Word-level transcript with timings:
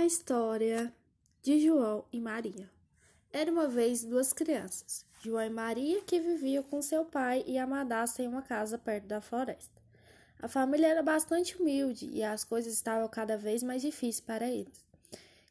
A 0.00 0.06
história 0.06 0.90
de 1.42 1.60
João 1.60 2.06
e 2.10 2.18
Maria. 2.18 2.70
Era 3.30 3.52
uma 3.52 3.68
vez 3.68 4.02
duas 4.02 4.32
crianças, 4.32 5.04
João 5.22 5.44
e 5.44 5.50
Maria, 5.50 6.00
que 6.00 6.18
viviam 6.18 6.62
com 6.62 6.80
seu 6.80 7.04
pai 7.04 7.44
e 7.46 7.58
a 7.58 7.66
madrasta 7.66 8.22
em 8.22 8.26
uma 8.26 8.40
casa 8.40 8.78
perto 8.78 9.04
da 9.04 9.20
floresta. 9.20 9.78
A 10.40 10.48
família 10.48 10.86
era 10.86 11.02
bastante 11.02 11.54
humilde 11.60 12.08
e 12.14 12.22
as 12.22 12.44
coisas 12.44 12.72
estavam 12.72 13.06
cada 13.08 13.36
vez 13.36 13.62
mais 13.62 13.82
difíceis 13.82 14.22
para 14.22 14.48
eles, 14.48 14.86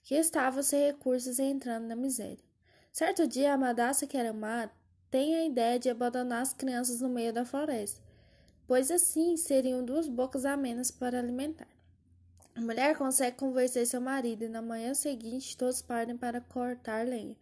que 0.03 0.15
estavam 0.15 0.63
sem 0.63 0.83
recursos 0.83 1.37
e 1.37 1.43
entrando 1.43 1.85
na 1.85 1.95
miséria. 1.95 2.43
Certo 2.91 3.27
dia, 3.27 3.53
a 3.53 3.57
madrasta, 3.57 4.07
que 4.07 4.17
era 4.17 4.33
má, 4.33 4.67
tem 5.11 5.35
a 5.35 5.45
ideia 5.45 5.77
de 5.77 5.91
abandonar 5.91 6.41
as 6.41 6.53
crianças 6.53 7.01
no 7.01 7.09
meio 7.09 7.31
da 7.31 7.45
floresta, 7.45 8.01
pois 8.65 8.89
assim 8.89 9.37
seriam 9.37 9.85
duas 9.85 10.07
bocas 10.07 10.43
a 10.43 10.57
menos 10.57 10.89
para 10.89 11.19
alimentar. 11.19 11.78
A 12.59 12.61
mulher 12.61 12.97
consegue 12.97 13.37
convencer 13.37 13.87
seu 13.87 14.01
marido 14.01 14.43
e 14.43 14.49
na 14.49 14.61
manhã 14.61 14.93
seguinte 14.93 15.55
todos 15.55 15.81
partem 15.81 16.17
para 16.17 16.41
cortar 16.41 17.07
lenha. 17.07 17.37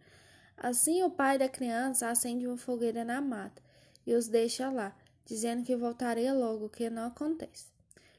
Assim, 0.56 1.02
o 1.02 1.10
pai 1.10 1.36
da 1.36 1.48
criança 1.48 2.08
acende 2.08 2.46
uma 2.46 2.56
fogueira 2.56 3.04
na 3.04 3.20
mata 3.20 3.60
e 4.06 4.14
os 4.14 4.28
deixa 4.28 4.70
lá, 4.70 4.96
dizendo 5.24 5.64
que 5.64 5.74
voltaria 5.74 6.32
logo, 6.32 6.66
o 6.66 6.70
que 6.70 6.88
não 6.88 7.08
acontece. 7.08 7.66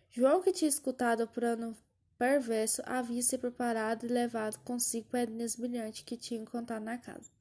João, 0.10 0.42
que 0.42 0.52
tinha 0.52 0.68
escutado 0.68 1.24
o 1.24 1.28
plano 1.28 1.74
perverso, 2.18 2.82
havia 2.86 3.22
se 3.22 3.38
preparado 3.38 4.06
e 4.06 4.10
levado 4.10 4.60
consigo 4.66 5.08
pedrinhas 5.08 5.56
brilhantes 5.56 6.04
que 6.04 6.18
tinha 6.18 6.42
encontrado 6.42 6.84
na 6.84 6.98
casa. 6.98 7.32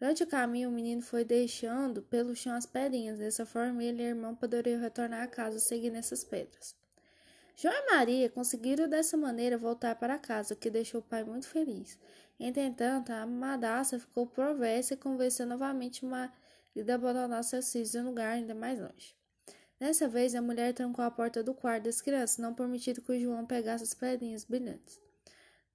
Durante 0.00 0.22
o 0.22 0.26
caminho, 0.26 0.70
o 0.70 0.72
menino 0.72 1.02
foi 1.02 1.22
deixando 1.22 2.00
pelo 2.00 2.34
chão 2.34 2.54
as 2.54 2.64
pedrinhas. 2.64 3.18
Dessa 3.18 3.44
forma, 3.44 3.84
ele 3.84 4.02
e 4.02 4.06
o 4.06 4.08
irmão 4.08 4.34
poderiam 4.34 4.80
retornar 4.80 5.22
a 5.22 5.28
casa 5.28 5.60
seguindo 5.60 5.96
essas 5.96 6.24
pedras. 6.24 6.74
João 7.58 7.72
e 7.72 7.90
Maria 7.90 8.28
conseguiram 8.28 8.86
dessa 8.86 9.16
maneira 9.16 9.56
voltar 9.56 9.96
para 9.96 10.18
casa, 10.18 10.52
o 10.52 10.56
que 10.58 10.68
deixou 10.68 11.00
o 11.00 11.02
pai 11.02 11.24
muito 11.24 11.48
feliz. 11.48 11.98
Entretanto, 12.38 13.10
a 13.10 13.24
madrasta 13.24 13.98
ficou 13.98 14.26
perversa 14.26 14.92
e 14.92 14.96
convenceu 14.98 15.46
novamente 15.46 16.04
o 16.04 16.08
marido 16.08 16.90
a 16.90 16.94
abandonar 16.94 17.42
seus 17.42 17.72
filhos 17.72 17.94
em 17.94 18.00
um 18.00 18.04
lugar 18.04 18.34
ainda 18.34 18.54
mais 18.54 18.78
longe. 18.78 19.16
Dessa 19.80 20.06
vez, 20.06 20.34
a 20.34 20.42
mulher 20.42 20.74
trancou 20.74 21.02
a 21.02 21.10
porta 21.10 21.42
do 21.42 21.54
quarto 21.54 21.84
das 21.84 22.02
crianças, 22.02 22.36
não 22.36 22.52
permitindo 22.52 23.00
que 23.00 23.12
o 23.12 23.18
João 23.18 23.46
pegasse 23.46 23.84
as 23.84 23.94
pedrinhas 23.94 24.44
brilhantes. 24.44 25.00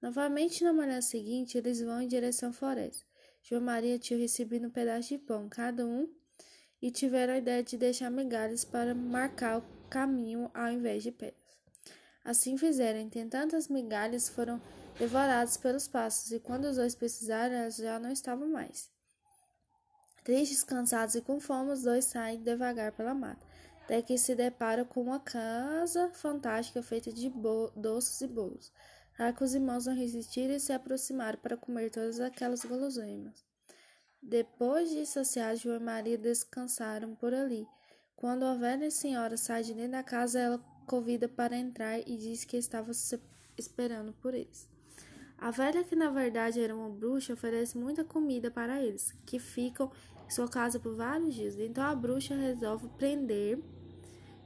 Novamente, 0.00 0.62
na 0.62 0.72
manhã 0.72 1.00
seguinte, 1.00 1.58
eles 1.58 1.80
vão 1.80 2.00
em 2.00 2.06
direção 2.06 2.50
à 2.50 2.52
floresta. 2.52 3.04
João 3.42 3.60
e 3.60 3.64
Maria 3.64 3.98
tinham 3.98 4.20
recebido 4.20 4.68
um 4.68 4.70
pedaço 4.70 5.08
de 5.08 5.18
pão, 5.18 5.48
cada 5.48 5.84
um, 5.84 6.08
e 6.80 6.92
tiveram 6.92 7.34
a 7.34 7.38
ideia 7.38 7.64
de 7.64 7.76
deixar 7.76 8.08
migalhas 8.08 8.64
para 8.64 8.94
marcar 8.94 9.58
o 9.58 9.64
caminho 9.90 10.48
ao 10.54 10.70
invés 10.70 11.02
de 11.02 11.10
pedras. 11.10 11.41
Assim 12.24 12.56
fizeram, 12.56 13.00
entretanto 13.00 13.56
as 13.56 13.68
migalhas 13.68 14.28
foram 14.28 14.60
devoradas 14.98 15.56
pelos 15.56 15.88
pássaros, 15.88 16.32
e 16.32 16.38
quando 16.38 16.64
os 16.66 16.76
dois 16.76 16.94
precisaram, 16.94 17.54
elas 17.54 17.76
já 17.76 17.98
não 17.98 18.10
estavam 18.12 18.48
mais. 18.48 18.90
Tristes, 20.22 20.62
cansados 20.62 21.16
e 21.16 21.20
com 21.20 21.40
fome, 21.40 21.72
os 21.72 21.82
dois 21.82 22.04
saem 22.04 22.40
devagar 22.42 22.92
pela 22.92 23.12
mata, 23.12 23.44
até 23.84 24.00
que 24.00 24.16
se 24.16 24.36
deparam 24.36 24.84
com 24.84 25.02
uma 25.02 25.18
casa 25.18 26.10
fantástica 26.14 26.80
feita 26.82 27.12
de 27.12 27.28
doces 27.74 28.20
e 28.20 28.28
bolos. 28.28 28.72
Lá 29.18 29.32
que 29.32 29.42
os 29.42 29.54
irmãos 29.54 29.86
não 29.86 29.94
resistiram 29.94 30.54
e 30.54 30.60
se 30.60 30.72
aproximaram 30.72 31.38
para 31.38 31.56
comer 31.56 31.90
todas 31.90 32.20
aquelas 32.20 32.64
guloseimas. 32.64 33.44
Depois 34.22 34.90
de 34.90 35.04
saciar, 35.04 35.56
João 35.56 35.76
e 35.76 35.80
Maria 35.80 36.16
descansaram 36.16 37.16
por 37.16 37.34
ali. 37.34 37.66
Quando 38.14 38.44
a 38.44 38.54
velha 38.54 38.90
senhora 38.90 39.36
sai 39.36 39.64
de 39.64 39.74
dentro 39.74 39.92
da 39.92 40.02
casa, 40.04 40.38
ela 40.38 40.64
convida 40.86 41.28
para 41.28 41.56
entrar 41.56 41.98
e 42.00 42.16
diz 42.16 42.44
que 42.44 42.56
estava 42.56 42.90
esperando 43.56 44.12
por 44.14 44.34
eles. 44.34 44.68
A 45.38 45.50
velha, 45.50 45.82
que 45.82 45.96
na 45.96 46.08
verdade 46.10 46.60
era 46.60 46.74
uma 46.74 46.88
bruxa, 46.88 47.32
oferece 47.32 47.76
muita 47.76 48.04
comida 48.04 48.50
para 48.50 48.80
eles, 48.80 49.12
que 49.26 49.38
ficam 49.38 49.90
em 50.26 50.30
sua 50.30 50.48
casa 50.48 50.78
por 50.78 50.94
vários 50.94 51.34
dias. 51.34 51.58
Então 51.58 51.82
a 51.82 51.94
bruxa 51.94 52.36
resolve 52.36 52.88
prender 52.96 53.58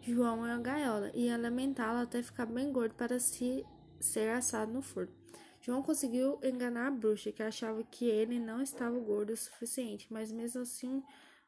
João 0.01 0.47
em 0.47 0.51
uma 0.51 0.59
gaiola 0.59 1.11
e 1.15 1.29
alimentá-lo 1.29 1.99
até 1.99 2.23
ficar 2.23 2.47
bem 2.47 2.73
gordo 2.73 2.95
para 2.95 3.19
se 3.19 3.67
ser 3.99 4.31
assado 4.31 4.73
no 4.73 4.81
forno. 4.81 5.13
João 5.61 5.83
conseguiu 5.83 6.39
enganar 6.45 6.87
a 6.87 6.91
bruxa, 6.93 7.33
que 7.33 7.43
achava 7.43 7.83
que 7.83 8.05
ele 8.05 8.39
não 8.39 8.63
estava 8.63 8.99
gordo 9.01 9.33
o 9.33 9.37
suficiente, 9.37 10.07
mas 10.11 10.31
mesmo 10.31 10.63
assim, 10.63 11.03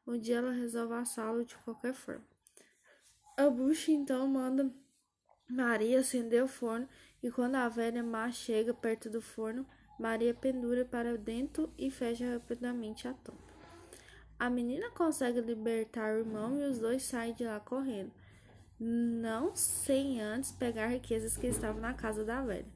um 0.04 0.19
dia 0.19 0.38
ela 0.38 0.50
resolve 0.50 0.93
assá-lo 0.94 1.44
de 1.44 1.56
qualquer 1.59 1.94
forma. 1.94 2.25
A 3.38 3.49
bruxa 3.49 3.93
então 3.93 4.26
manda 4.26 4.69
Maria 5.49 6.00
acender 6.00 6.43
o 6.43 6.49
forno 6.49 6.88
e 7.22 7.31
quando 7.31 7.54
a 7.54 7.69
velha 7.69 8.03
má 8.03 8.32
chega 8.32 8.75
perto 8.75 9.09
do 9.09 9.22
forno, 9.22 9.65
Maria 9.97 10.34
pendura 10.34 10.84
para 10.84 11.16
dentro 11.16 11.72
e 11.78 11.88
fecha 11.88 12.32
rapidamente 12.32 13.06
a 13.06 13.15
tampa. 13.15 13.38
A 14.41 14.50
menina 14.50 14.91
consegue 14.91 15.41
libertar 15.41 16.16
o 16.16 16.19
irmão 16.19 16.59
e 16.59 16.65
os 16.65 16.81
dois 16.81 17.04
saem 17.04 17.32
de 17.32 17.44
lá 17.44 17.60
correndo, 17.60 18.10
não 18.77 19.54
sem 19.54 20.21
antes 20.21 20.50
pegar 20.50 20.88
riquezas 20.88 21.37
que 21.37 21.47
estavam 21.47 21.81
na 21.81 21.94
casa 21.94 22.25
da 22.25 22.43
velha. 22.43 22.66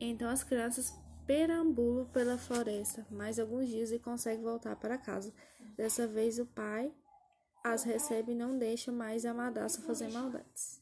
Então 0.00 0.30
as 0.30 0.42
crianças 0.42 0.94
perambulam 1.26 2.06
pela 2.06 2.38
floresta 2.38 3.06
mais 3.10 3.38
alguns 3.38 3.68
dias 3.68 3.92
e 3.92 3.98
conseguem 3.98 4.42
voltar 4.42 4.74
para 4.74 4.96
casa. 4.96 5.34
Dessa 5.76 6.06
vez 6.06 6.38
o 6.38 6.46
pai 6.46 6.90
as 7.64 7.84
recebe 7.84 8.32
e 8.32 8.34
não 8.34 8.58
deixa 8.58 8.90
mais 8.90 9.24
a 9.24 9.32
madraça 9.32 9.80
fazer 9.82 10.08
maldades. 10.08 10.81